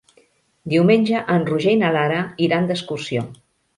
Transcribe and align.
Diumenge 0.73 1.21
en 1.35 1.45
Roger 1.49 1.75
i 1.77 1.81
na 1.83 1.91
Lara 1.99 2.19
iran 2.49 2.71
d'excursió. 2.73 3.29